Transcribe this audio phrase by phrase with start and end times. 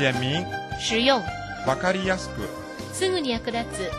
[0.00, 0.46] 简明、
[0.78, 1.22] 实用、
[1.66, 2.48] わかりやすく、
[2.94, 3.90] すぐに役立つ。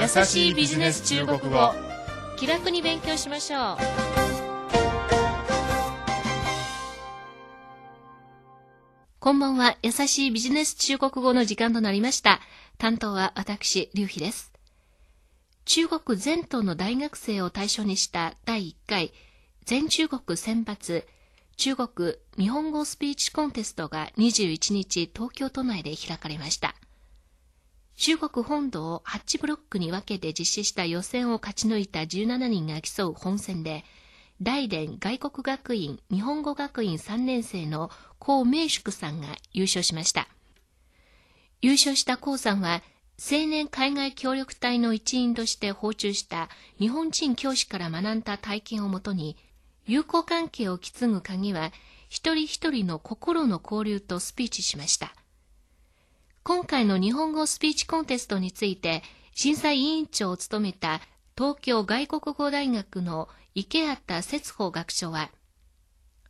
[0.00, 1.72] 優しいビジネス中国語。
[2.36, 3.76] 気楽に勉強しましょう。
[9.18, 9.76] こんばんは。
[9.82, 12.38] 優しいビジネス中国語の時間となりました。
[12.78, 14.52] 担当は私劉飛です。
[15.64, 19.12] 中国全島の大学生を対象にした第1回
[19.64, 21.04] 全中国選抜
[21.56, 26.74] 中国日本語スピーチコンテストが21日東京都内で開かれました
[28.00, 33.84] 中国本土を8ブロックに分けて実施した予選を勝ち抜いた17人が競う本戦で、
[34.40, 40.28] 大連外国学院日本語学院3年生の高明淑さんが優勝しました。
[41.60, 42.82] 優勝した高さんは、
[43.18, 49.36] 青年海外協力隊の一員として訪中した日本人教師から学んだ体験をもとに、
[49.90, 51.72] 友好関係を築ぐ鍵は、
[52.08, 55.16] 一人一人の心の交流とスピーチしました。
[56.44, 59.02] 今回の日本語スピーチコンテストについて
[59.34, 61.00] 審査委員長を務めた
[61.36, 65.30] 東京外国語大学の池畑節法学長は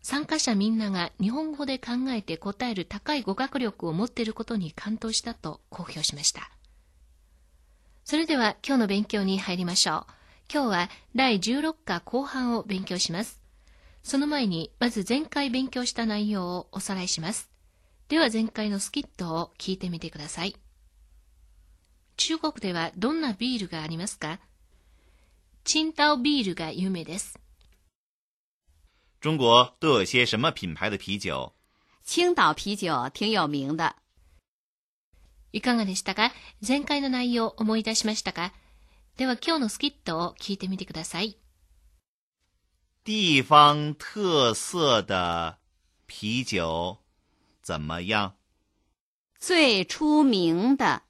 [0.02, 6.50] 参加者みんなが日本語で考えて答える高い語学力を持っていることに感動したと公表しました。
[8.04, 10.12] それでは今日の勉強に入りましょう。
[10.52, 13.39] 今日は第16課後半を勉強します。
[14.02, 17.50] その前にまず前回勉強した内容をおさらいします
[18.08, 20.56] では前回のスキットを聞いてみてください。
[22.16, 24.40] 中国ではどんなビールがありますか？
[25.64, 27.38] 青島ビールが有名です。
[29.20, 31.52] 中国都有些什么品牌的啤酒？
[32.04, 33.94] 青島啤酒挺有名的。
[35.52, 36.32] いかがでしたか？
[36.66, 38.52] 前回の内容を思い出しましたか？
[39.16, 41.38] では今日のスキットを聞いてみてください。
[43.09, 45.59] 地方特色的
[46.05, 46.97] 啤酒
[47.61, 48.33] 怎么样？
[49.37, 51.03] 最出名的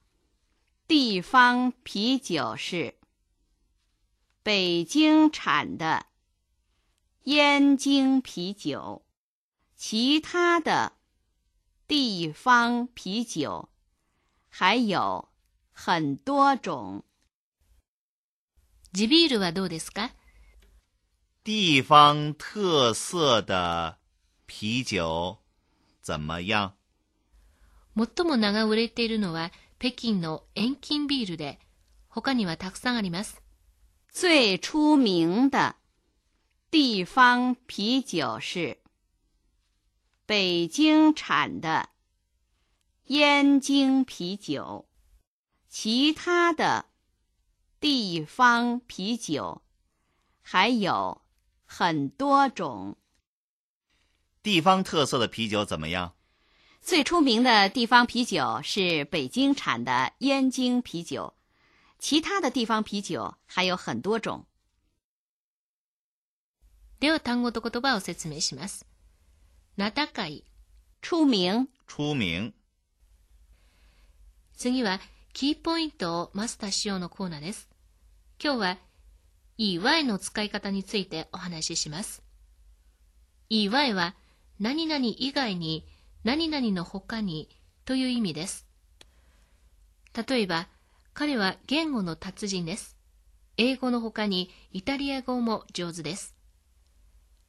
[0.87, 2.95] 地方啤酒是
[4.43, 6.07] 北京产的
[7.23, 9.05] 燕京啤酒，
[9.75, 10.93] 其他的
[11.87, 13.69] 地方啤酒
[14.49, 15.29] 还有
[15.71, 17.03] 很多种。
[18.91, 20.11] 地ビールはどうですか？
[21.43, 23.97] 地方特色的
[24.47, 25.39] 啤酒。
[26.01, 26.73] 怎么样
[27.95, 31.59] 最も名が売れているのは北京の遠近ビールで、
[32.07, 33.41] 他にはたくさんあります。
[34.11, 35.75] 最出名的
[36.71, 38.77] 地方啤酒是
[40.27, 41.89] 北京产的
[43.07, 44.85] 燕京啤酒，
[45.69, 46.85] 其他的
[47.79, 49.61] 地方啤酒
[50.41, 51.21] 还有
[51.69, 52.97] 很多种。
[54.43, 56.11] 地方特色的啤酒怎么样？
[56.81, 61.33] 最出名的地方啤酒是北京产的燕京啤酒，
[61.97, 64.45] 其他的地方啤酒还有很多种。
[66.99, 68.85] では単語と言葉を説明します。
[69.75, 70.45] 名高い、
[71.01, 72.53] 出名、出名。
[74.55, 75.01] 次は
[75.33, 77.67] キーポイントをマスターしようのコーナーです。
[78.41, 78.77] 今日は、
[79.62, 82.22] いわいの使い方についてお話しします。
[83.50, 84.14] いわいは、
[84.58, 85.84] 何々以外に
[86.24, 87.46] 何々の他に
[87.84, 88.66] という意味です。
[90.26, 90.66] 例えば、
[91.12, 92.96] 彼は言語の達人です。
[93.58, 96.34] 英語の他にイタリア語も上手です。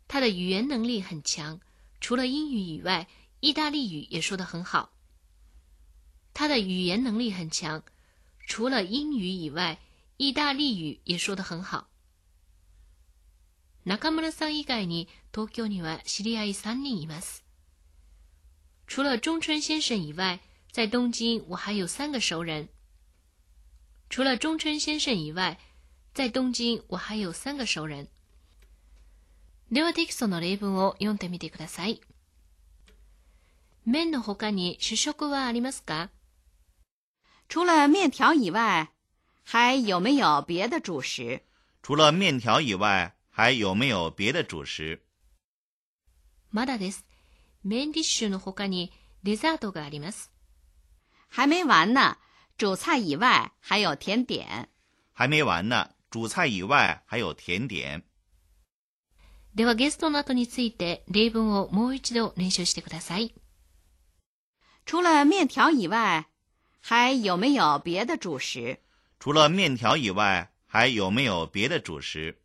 [0.09, 1.61] 他的语言能力很强，
[2.01, 3.07] 除了英语以外，
[3.39, 4.91] 意大利语也说得很好。
[6.33, 7.81] 他的语言能力很强，
[8.47, 9.79] 除了英语以外，
[10.17, 11.87] 意大利语也说得很好。
[13.83, 17.43] 中村さん以外に東京には知り合い3人います。
[18.87, 20.39] 除了中村先生以外，
[20.71, 22.69] 在东京我还有三个熟人。
[24.09, 25.57] 除了中村先生以外，
[26.13, 28.07] 在東京我还有三个熟人。
[29.71, 32.01] ではテキストの例文を読んでみてください。
[33.85, 36.09] 麺の他に主食はありますか？
[37.47, 38.89] 除了面条以外，
[39.43, 41.41] 还有没有别的主食？
[41.81, 43.15] 除了面条以外。
[43.40, 45.00] 还有没有别的主食？
[46.52, 47.04] まだです。
[47.64, 48.92] メインディッシュの他に
[49.22, 50.30] デザートがあります。
[51.28, 52.18] 还没完呢。
[52.58, 54.68] 主菜以外还有甜点。
[55.12, 55.90] 还没完呢。
[56.10, 58.04] 主菜以外还有甜点。
[59.54, 63.34] ではゲストの後について例文をもう一度練習してください。
[64.86, 66.26] 除了面条以外，
[66.80, 68.78] 还有没有别的主食？
[69.18, 72.38] 除了面条以外，还有没有别的主食？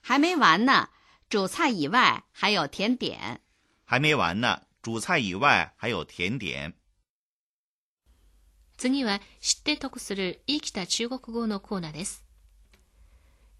[0.00, 0.88] 还没完呢，
[1.28, 3.40] 主菜以外还有甜点。
[3.84, 6.74] 还没完呢，主菜以外还有甜点。
[8.76, 12.24] 次は知って得する生きた中国語のコーナーです。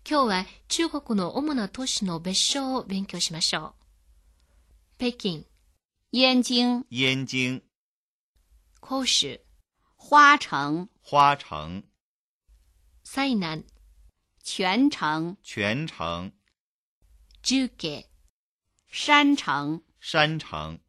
[0.08, 3.74] 今日は中国の主な都市の別称を勉強しましょ
[4.98, 5.10] う。
[5.12, 5.44] 北京、
[6.10, 7.62] 燕京、燕京、
[8.82, 9.40] 広州、
[9.98, 11.82] 花城、花城、
[13.04, 13.64] 西南、
[14.42, 16.32] 泉城、泉城、
[17.42, 18.06] 重慶、
[18.90, 20.80] 山城、山城、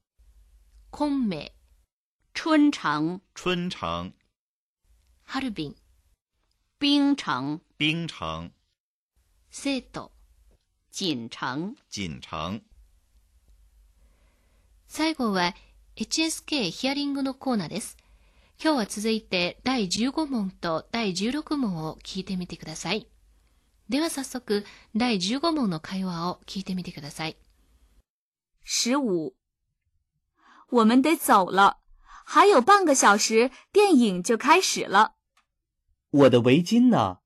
[0.89, 1.51] 昆明、
[2.33, 4.13] 春城、春城、
[5.23, 5.75] ハルビン、
[6.79, 8.51] 冰城、冰城、
[9.49, 10.11] 成都、
[10.89, 11.75] 锦城。
[11.89, 12.61] 锦城。
[14.87, 15.53] 最後は
[15.97, 17.97] HSK ヒアリングのコーナーです。
[18.63, 23.07] 今日は続いて第15問と第16問を聞いてみてください。
[23.91, 24.63] では早速
[24.95, 27.35] 第15問の会話を聞いてみてください。
[28.63, 29.33] 十五，
[30.69, 31.81] 我们得走了，
[32.23, 35.15] 还有半个小时，电影就开始了。
[36.11, 37.17] 我的围巾呢？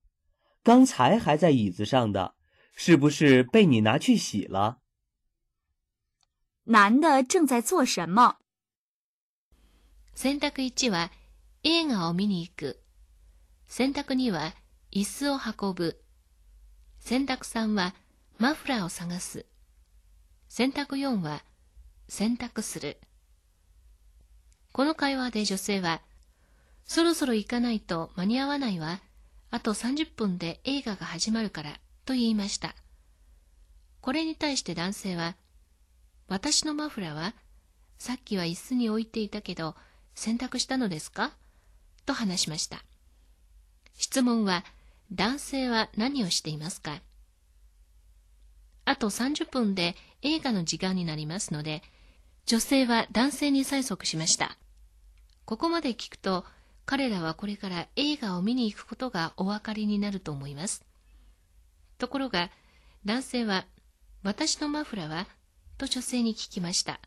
[0.64, 2.34] 刚才还在椅子上的，
[2.74, 4.78] 是不是被你拿去洗了？
[6.64, 8.38] 男的正在做什么？
[10.16, 11.12] 選択1は
[11.62, 12.82] 映画を見に行く。
[13.68, 14.56] 選択2は
[14.90, 16.02] 椅子を運ぶ。
[17.06, 17.94] 選択3は
[18.36, 19.46] マフラーを探す。
[20.48, 21.44] 選択4は
[22.08, 22.98] 洗濯する。
[24.72, 26.00] この会話で女性は、
[26.84, 28.98] そろそろ行かないと間に合わないわ。
[29.52, 32.74] あと30分で映画が始まるから、と言いました。
[34.00, 35.36] これに対して男性は、
[36.26, 37.34] 私のマフラーは
[37.98, 39.76] さっきは椅子に置いていたけど、
[40.16, 41.30] 洗濯したのですか？
[42.04, 42.82] と話しました。
[43.96, 44.64] 質問は、
[45.12, 47.00] 男性は何をしていますか？
[48.84, 51.82] あと30分で映画の時間になりますので、
[52.46, 54.56] 女性は男性に催促しました。
[55.44, 56.44] ここまで聞くと、
[56.84, 60.84] 彼らはこれから映画を見に行くことがお分かりになると思います。
[61.98, 62.50] ところが、
[63.04, 63.66] 男性は、
[64.22, 65.26] 私のマフラーは
[65.78, 67.00] と女性に聞きました。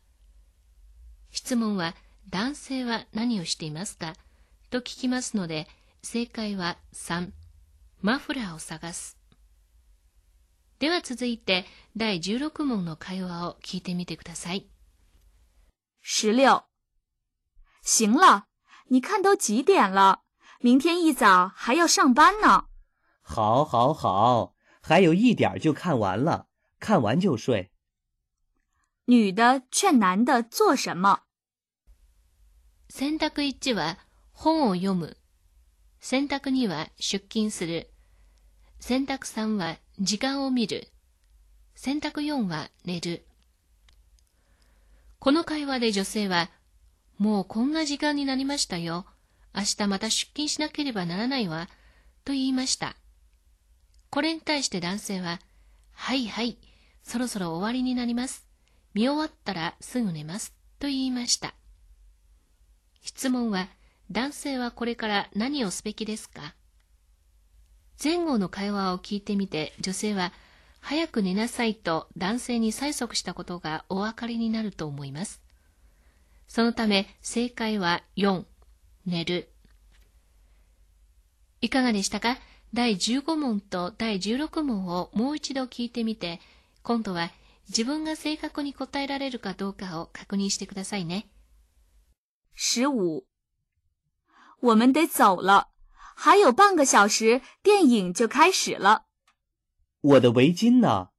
[1.30, 1.94] 質問は、
[2.28, 4.14] 男性は何をしていますか？
[4.70, 5.66] と聞きますので、
[6.02, 7.30] 正解は3、
[8.02, 9.18] マフラーを探す。
[10.78, 14.70] では続いて、第16問の会話を聞いてみてください。
[16.02, 16.64] 十六，
[17.82, 18.44] 行了，
[18.88, 20.22] 你看都几点了？
[20.60, 22.68] 明天一早还要上班呢。
[23.20, 26.46] 好，好，好，还有一点就看完了，
[26.78, 27.70] 看完就睡。
[29.04, 31.20] 女的劝男的做什么？
[32.88, 33.98] 選択1は
[34.32, 35.19] 本を読む。
[36.00, 37.90] 選択2は出勤する。
[38.80, 40.88] 選択3は時間を見る。
[41.74, 43.26] 選択4は寝る。
[45.18, 46.50] この会話で女性は、
[47.18, 49.04] もうこんな時間になりましたよ。
[49.54, 51.68] 明日また出勤しなければならないわ。
[52.24, 52.96] と言いました。
[54.08, 55.38] これに対して男性は、
[55.92, 56.56] はいはい、
[57.02, 58.48] そろそろ終わりになります。
[58.94, 60.54] 見終わったらすぐ寝ます。
[60.78, 61.54] と言いました。
[63.02, 63.68] 質問は、
[64.10, 66.54] 男性はこれから何をすべきですか？
[68.02, 70.32] 前後の会話を聞いてみて、女性は、
[70.80, 75.42] 早く寝なさいと男性に催促したことがお分かりになると思います。
[76.48, 78.44] そのため、正解は4、
[79.06, 79.50] 寝る。
[81.60, 82.38] いかがでしたか？
[82.72, 86.40] 第15問と第16問をもう一度聞いてみて、
[86.82, 87.30] 今度は
[87.68, 91.28] 自分が正確に答えられるかどうかを確認してくださいね。
[92.56, 93.24] 十五，
[94.59, 95.69] 我们得走了，
[96.15, 99.05] 还有半个小时，电影就开始了。
[100.01, 101.09] 我的围巾呢？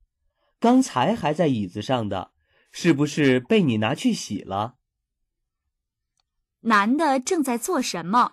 [0.59, 2.33] 刚才还在椅子上的，
[2.73, 4.77] 是不是被你拿去洗了？
[6.61, 8.33] 男的正在做什么？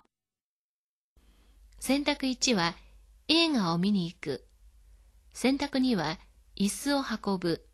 [1.80, 2.74] 選択1は
[3.28, 4.48] 映画を見に行く。
[5.34, 6.18] 選択2は
[6.56, 7.68] 椅子を運ぶ。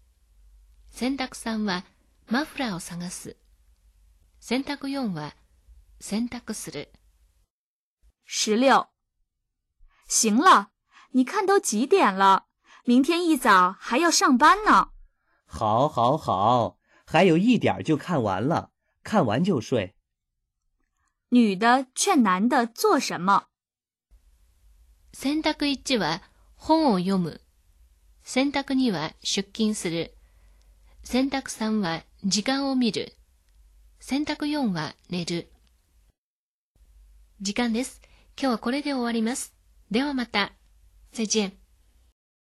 [0.91, 1.85] 選択3は
[2.27, 3.37] マフラーを探す。
[4.41, 5.35] 選択4は
[6.01, 6.91] 洗濯する。
[8.25, 8.89] 十六，
[10.07, 10.71] 行了，
[11.11, 12.47] 你看都几点了？
[12.85, 14.91] 明天一早还要上班呢。
[15.47, 18.73] 好，好，好，还有一点就看完了，
[19.03, 19.95] 看完就睡。
[21.29, 23.49] 女的劝男的做什么？
[25.13, 26.23] 選択1は
[26.57, 27.41] 本を読む。
[28.25, 30.17] 選択2は出勤する。
[31.03, 33.17] 選択3は時間を見る。
[33.99, 35.53] 選択4は寝る。
[37.41, 38.01] 時間です。
[38.38, 39.54] 今日はこれで終わります。
[39.90, 40.52] ではまた。
[41.14, 41.65] 再见。